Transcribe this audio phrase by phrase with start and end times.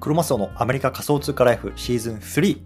[0.00, 2.62] クロマスオのアメリカ仮想通貨ライフシーズン3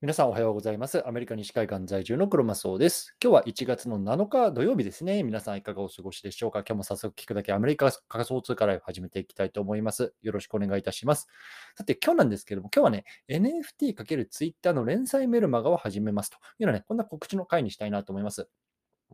[0.00, 1.02] 皆さんおはようございます。
[1.04, 3.16] アメリカ西海岸在住のクロマスオです。
[3.20, 5.24] 今日は1月の7日土曜日ですね。
[5.24, 6.60] 皆さんいかがお過ごしでしょうか？
[6.60, 10.14] 今日も早速聞くだけアメリカ仮想通貨ライフ始めていきたいと思います。
[10.22, 11.26] よろしくお願いいたします。
[11.76, 18.48] さて今日なんですけども、今日はね、NFT×Twitter の連載メルマガを始めますというのはね、こんな告知の回にしたいなと思います。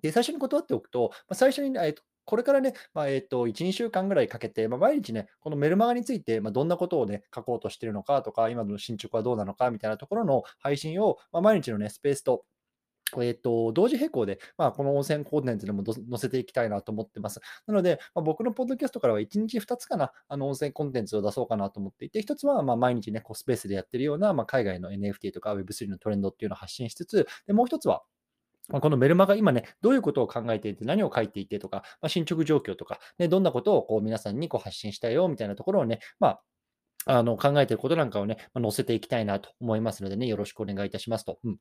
[0.03, 12.45] で、最初に断っておくと、まあ、最初に、えっとこれからね、まあ、えっと、1、2週間ぐらいかけて、まあ、毎日ね、このメルマガについて、まあ、どんなことをね、書こうとしてるのかとか、今の進捗はどうなのかみたいなところの配信を、まあ、毎日のね、スペースと、
[13.21, 17.41] えっと、同時並行で、まあ、この温泉コーデンツでも載せていきたいなと思ってます。
[17.67, 28.03] なので、まあ、僕のポッドキャストからは1日2つかな、あの温泉コンテンツを出そうかなと思っていて、1つはま毎日ね、こうスペースでやってるような、まあ、海外の NFT とか Web3 のトレンドっていうのを発信しつつ、でもう1つは、
[28.71, 36.41] このメルマガ、今ね、どういうことを考えていて、何を書いていてとか、まあ、進捗状況とか、ね、どんなことをこう皆さんにこう発信したいよみたいなところをね、まあ、
[37.07, 41.39] あの考えていることなんかをね、まあ、載せていきたいなと思いますのでね、よろしくお願いいたしますと。
[41.45, 41.57] うん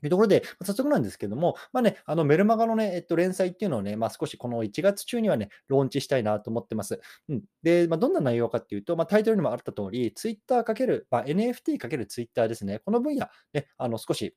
[0.00, 7.00] というところで、早速なんですけども、まあね、あのメルマガのね、えっと、連載っていうのをね、まあ、少しこの1月中にはね、ローンチしたいなと思ってます。
[7.28, 14.34] うん、で、まあ、どんな内容かっていうと、まあ、タイトルにもあった通り、Twitter× まあ、NFT×Twitter ですね、この分野、ね、あの少し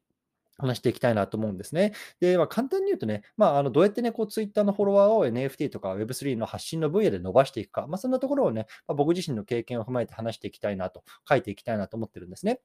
[0.57, 1.93] 話していきたいなと思うんですね。
[2.19, 12.59] で、まあ、簡単に言うとね、まあ、あのどうやってね、こう、ツイッターのフォロワーを NFT とか Web3 の発信の分野で伸ばしていくか、まあ、そんなところをね、まあ、僕自身の経験を踏まえて話していきたいなと、書いていきたいなと思ってるんですね。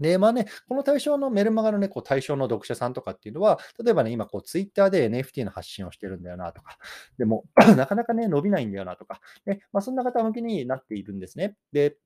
[0.00, 6.78] で、まあね、この対象のメルマガのね、こう対象の読者さんとかっていうのは、例えばね、今こうツイッターで NFT の発信をしてるんだよなとか、
[7.18, 7.44] でも
[7.76, 11.56] なかなかね、伸びないんだよなとか、ね、まあ、そんな方向けになっているんですね。
[11.72, 11.96] で、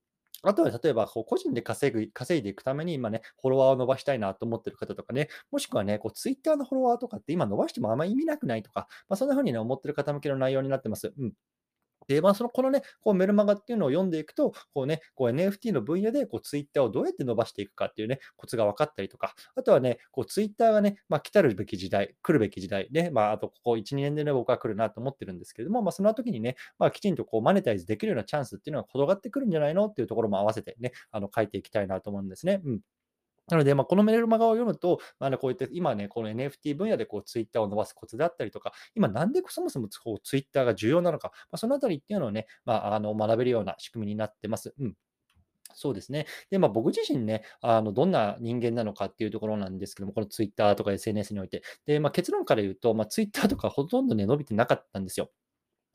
[0.42, 11.12] あとは例えば、こう個人で稼ぐ稼いでいくために、今ね、フォロワーを伸ばしたいなと思ってる方とかね、もしくはね、こうツイッターのフォロワーとかって今伸ばしてもあんまり意味なくないとか、まあ、そんな風にね、思ってる方向けの内容になってます。
[11.18, 11.32] うん。
[12.08, 32.60] で、まあ、その、このね、こうメルマガっていうのを読んでいくと、こうね、こう NFT の分野で、こうツイッターをどうやって伸ばしていくかっていうね、コツが分かったりとか、あとはね、こうツイッターがね、まあ、来たるべき時代、来るべき時代ね、まあ、あとここ1、2年でね、僕は来るなと思ってるんですけれども、まあ、その時にね、まあ、きちんとこうマネタイズできるようなチャンスっていうのが転がってくるんじゃないのっていうところも合わせてね、あの書いていきたいなと思うんですね。
[32.64, 32.80] うん。
[33.48, 44.74] なので、まあ、このメルマガを読むと、まあね、こうやって今ね、この NFT 分野でこうツイッターを伸ばすコツであったりとか、今なんでそもそもこうツイッターが重要なのか、まあ、そのあたりっていうのをね、まあ、あの学べるような仕組みになってます。
[44.78, 44.94] うん。
[45.74, 46.26] そうですね。
[46.50, 51.62] で、まあ、僕自身ね、あのどんな人間なのかっていうところなんですけども、このツイッターとか SNS において。
[51.86, 55.30] で、まあ、結論から言うと、まあ、ツイッターとかほとんどね、伸びてなかったんですよ。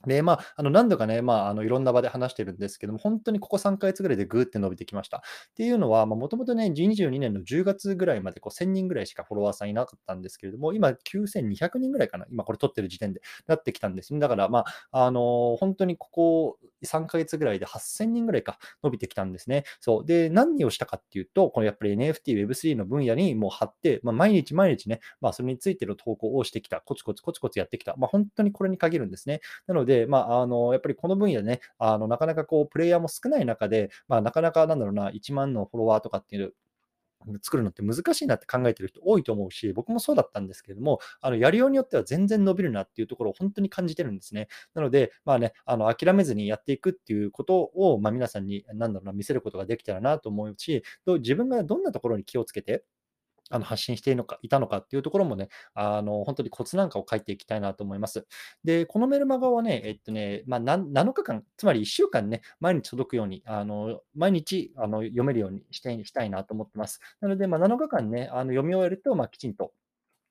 [0.08, 5.18] で、まあ、あの何度かね、まあ、あのいろんな場で話してるんですけども、本当にここ3ヶ月ぐらいでぐーって伸びてきました。
[5.18, 5.22] っ
[5.56, 14.20] ていうのは、もともとね、22年の10月ぐらいまでこう1000人ぐらいしかフォロワーさんいなかったんですけれども、今9200人ぐらいかな、今これ撮ってる時点でなってきたんですね。
[14.20, 19.64] だから、まあ、あの本当にここ3ヶ月ぐらいで8000人ぐらいか伸びてきたんですね。
[19.80, 20.06] そう。
[20.06, 27.96] で、何をしたかっていうと、このやっぱり NFT、Web3 の分野にもう貼って、まあ、毎日毎日ね、まあ、それについての投稿をしてきた、コツコツコツコツやってきた。
[27.98, 29.42] まあ、本当にこれに限るんですね。
[29.68, 36.54] なので、まあ、あのやっぱりこの分野でね、あのなかなかこう、プレイヤーも少ない中で、まあ、なかなかなんだろうな、1万のフォロワーとかっていう
[37.42, 44.48] 作るのって難しいなって考えてる人多いと思うし、僕もそうだったんですけれども、あのやりようによっては全然伸びるなっていうところを本当に感じてるんですね。
[44.74, 52.84] なので、まあね、あの諦めずにやっていくっていうことを、まあ、皆さんに、なんだろうな、見せることができたらなと思うし、自分がどんなところに気をつけて、
[53.54, 58.26] あの発信しているのかいたのかっていうところもね、あの本当にコツなんかを書いていきたいなと思います。
[58.64, 67.00] で、このメルマガはね、えっとね、まあ、7日間、つまり1週間ね、毎日届くように、あの毎日あの読めるようにしてしたいなと思ってます。
[67.22, 69.72] なので、まあ、7日間ね、あの読み終えると、まあ、きちんと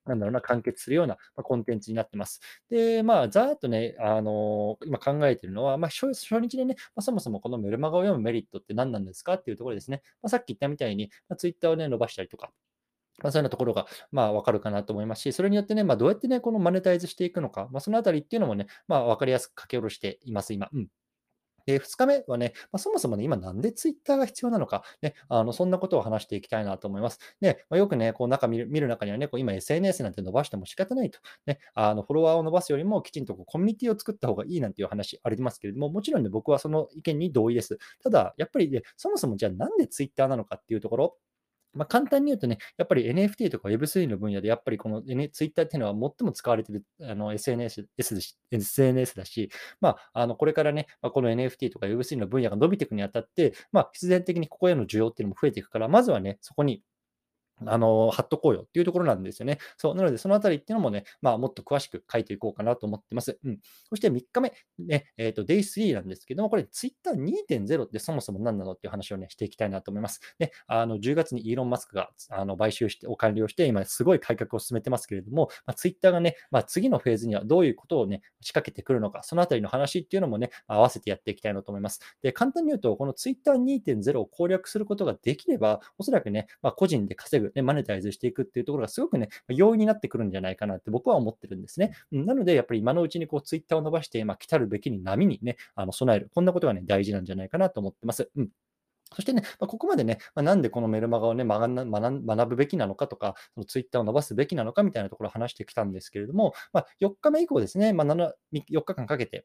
[0.06, 2.40] なんだろうな、完結するような、まコンテンツになってます。
[2.70, 10.02] で、まあ、ざーっとね、あのー、今考えてるのは、まあ初、初日でね、まあ、そもそもこのメルマガを読むメリットって何なんですかっていうところですね。
[10.22, 12.52] まあ、さっき言ったみたいに、まあ、ツイッターをね、伸ばしたりとか、
[13.22, 20.68] まあ、そういうようなところが、まあ、わかるかなと思いますし、それによってね、まあ、どうやってね、このマネタイズしていくのか、まあ、そのあたりっていうのもね、まあ、わかりやすく書き下ろしています、今。
[20.72, 20.88] うん。
[21.66, 27.18] で、2日目はね、まあ、そもそもね、今なんでツイッターが必要なのか、ね、あのそんなことを話していきたいなと思います。
[27.40, 31.18] で、まあ、よくね、こう中見る見る中にはね、こう今 SNS なんて伸ばしても仕方ないと。
[31.46, 37.78] ね、あのフォロワーを伸ばすよりもきちんとこうコミュニティを作った方がいいなんていう話ありますけれども、もちろんね、僕はその意見に同意です。
[38.02, 41.16] ただ、やっぱりね、そもそもじゃあなんでツイッターなのかっていうところ、
[41.74, 47.86] まあ、簡単に言うとね、やっぱり NFT とか Web3 の分野で、やっぱりこの、N、Twitter っていうのは最も使われてるあの SNS,
[48.50, 56.82] SNS だし、まあ、あのこれからね、まあ、この NFT とか Web3 の分野が伸びていくにあたって、まあ、必然的にここへの需要っていうのも増えていくから、まずはね、そこに
[57.66, 59.58] あの、貼っとこうよっていうところなんですよね。
[59.76, 59.94] そう。
[59.94, 63.38] なので、そのあたりっていうのもね、まあ、もっと詳しく書いていこうかなと思ってます。
[63.44, 63.58] うん。
[63.88, 70.20] そして3日目、ね、えっ、と、Day3 なんですけども、これ Twitter2.0 ってそもそも何なのっていう話をね、していきたいなと思います。
[70.38, 82.00] で、あの、10月にイーロン・マスクがあの買収して、お完了して、今すごい改革を進めてますけれども、まあ、Twitter がね、まあ、次のフェーズにはどういうことをね、仕掛けてくるのか、そのあたりの話っていうのもね、合わせてやっていきたいなと思います。
[82.22, 91.94] で、簡単に言うと、この Twitter2.0 を攻略することができれば、おそらくね、まあ、個人で稼ぐ、ね、マネタイズしていくっていうところがすごくね、容易になってくるんじゃないかなって僕は思ってるんですね。
[92.12, 96.30] うん、なので、やっぱり今のうちにこうツイッターを伸ばして、まあ、来たるべきに波にね、あの備える。
[96.34, 98.30] こんなことがね、大事なんじゃないかなと思ってます。
[98.36, 98.48] うん。
[99.14, 108.32] そしてね、まあ、ここまでね、まあ、なんでこのメルマガをね、学学ぶべきなのかとか、そのツイッターを伸ばすべきなのかみたいなところを話してきたんですけれども、まあ、4日目以降ですね、まあ、4
[108.84, 109.44] 日間かけて、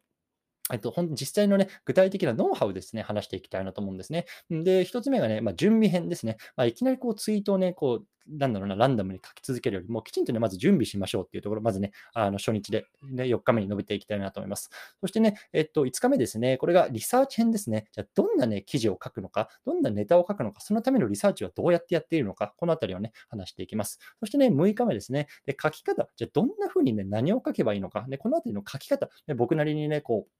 [0.71, 4.25] えっと、ほん実際のね、具体的なノウハウですね、話していきたいなと思うんですね。
[4.49, 6.37] で、一つ目がね、まあ、準備編ですね。
[6.55, 14.69] まあ、いきなりこうツイートをね、こう、なんだろうな、ランダムに書き続けるよりも、きちんとね、まず準備しましょうっていうところ、まずね、あの初日で、ね、4日目に述べていきたいなと思います。
[14.99, 17.87] そしてね、えっと、5日目ですね、これがリサーチ編ですね。
[17.91, 23.99] じゃあ、どんなね、記事を書くのか、どんなネタを書くのか、そのためのリサーチはどうやってやっているのか、このあたりをね、話していきます。
[24.19, 30.31] そしてね、6日目ですね、で書き方、じゃあ、どんな風にね、何を書けばいいのか、ね、このあたりの書き方、ね、僕なりにね、こう、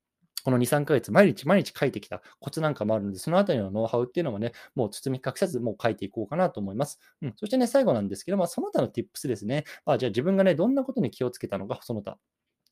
[0.48, 7.02] この2、3ヶ月、毎日毎日書いてきたコツなんかもあるので、そのあたりのノウハウっていうのもね、もう包み隠さず、もう書いていこうかなと思います。
[7.22, 9.66] うん、そしてね、最後なんですけど、まあ、その他の tips ですね。
[9.86, 12.18] まあ、じゃあ自分がね、どんなことに気をつけたのか、その他。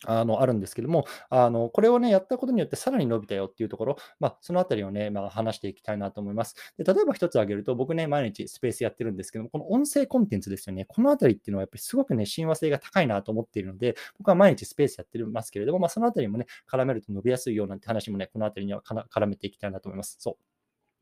[0.06, 6.56] あの、あるんですけども、あの、これをね、やったことによってさらに伸びたよっていうところ、まあ、そのあたりをね、まあ、話していきたいなと思います。
[6.78, 10.86] で、例えば一つ挙げると、僕ね、毎日スペースやってるんですけども、この音声コンテンツですよね。
[10.86, 20.18] このあたりっていうのはやっぱりすごくね、親和性が高いなと思っているので、僕は毎日スペースやってますけれども、まあ、そのあたりもね、絡めると伸びやすいようなんて話もね、このあたりには絡めていきたいなと思います。
[20.20, 20.55] そう。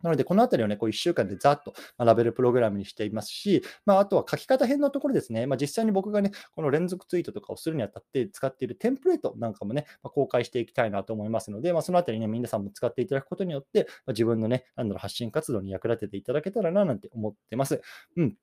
[0.03, 17.81] なので、このあたりをね、こう1週間でざっとラベルプログラムにしていますし、まあ、あとは書き方編のところですね、まあ、実際に僕がね、この連続ツイートとかをするにあたって使っているテンプレートなんかもね、まあ、公開していきたいなと思いますので、まあ、そのあたりね、皆さんも使っていただくことによって、まあ、自分のね、なんだろう、発信活動に役立てていただけたらな、なんて思ってます。
[18.17, 18.35] うん。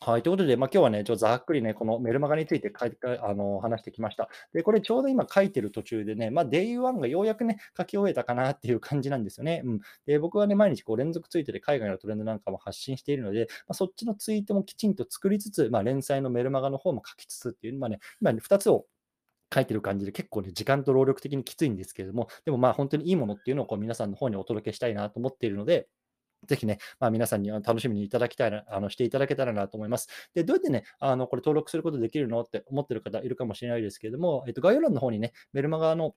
[0.00, 0.22] はい。
[0.22, 4.28] ということで、まあ、今日はね、ちょっとざっくりね、このメルマガについて書いてあの話してきました。
[4.52, 9.62] で、これちょうど今書いてる途中でね、まあ、Day1 がようやくね、書き終えたかなっていう感じなんですよね。
[9.64, 9.80] うん。
[10.06, 18.86] で、僕はね、毎日こう連続ツイートで海外のトレンドなんかも発信しているので、まあ、そっちのツイートもきちんと作りつつ、まあ、連載のメルマガの方も書きつつっていう、まあね、今ね、2つを
[19.52, 25.88] 書いてる感じで結構ね、時間と労力的にきついんですけれども、でもまあ本当にいいものっていうのをこう皆さんの方にお届けしたいなと思っているので、
[26.46, 30.08] ぜひね、まあ、皆さんに楽しみにいただきたいな、あのしていただけたらなと思います。
[30.34, 36.14] で、どうやってね、あのこれ登録することできるのって思ってる方いるかもしれないですけれども、えっと、概要欄の方にね、メルマガの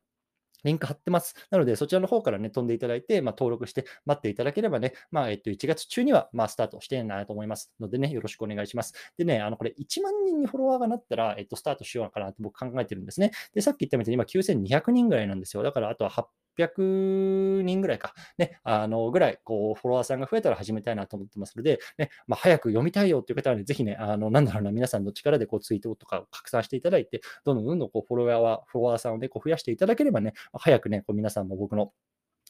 [0.63, 1.35] リンク貼ってます。
[1.50, 8.94] なので、そちらの方からね、飛んでいただいて、まあ、登録して待っていただければね、まあ、えっと、1月中には、まあ、スタートしてなと思いますのでね、よろしくお願いします。
[9.18, 13.31] でね、あの、これ、1万人にフォロワーがなったら、えっと、スタートしようかなって僕考えてるんですね。
[13.53, 15.63] で、さっき言ったみたいに今9200人ぐらいなんですよ。
[15.63, 16.23] だから、あとは800
[16.57, 31.94] 600人ぐらいか、ね、あの、ぐらい、こう、フォロワーさんが増えたら始めたいなと思ってますので、ね、まあ、早く読みたいよっていう方はね、ぜひね、あの、なんだろうな、皆さんの力でこう、ツイートとかを拡散していただいて、どんどんどんどんこう、フォロワー、フォロワーさんをね、こう、増やしていただければね、早くね、こう、皆さんも僕の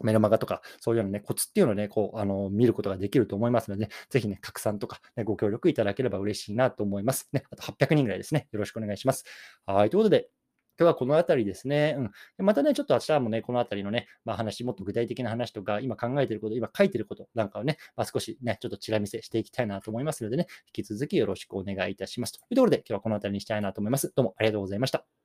[0.04, 7.30] メルマガとか、そういうようなね、コツっていうのをね、こう、あの、見ることができると思いますので、ね、ぜひね、拡散とか、ね、ご協力いただければ嬉しいなと思います。
[7.34, 8.48] ね、あと800人ぐらいですね。
[8.52, 9.26] よろしくお願いします。
[9.66, 10.30] はい、ということで、
[10.80, 11.96] 今日はこの辺りですね。
[12.38, 12.46] うん。
[12.46, 22.34] またね、ちょっと明日もね、この辺りのね、まあ、話、もっと具体的な話とか、今考えてること、今書いてることなんかをね、まあ、少しね、ちょっとチラ見せしていきたいなと思いますのでね、引き続きよろしくお願いいたします。
[22.34, 24.12] というところで、今日はこの辺りにしたいなと思います。
[24.16, 25.21] どうもありがとうございました。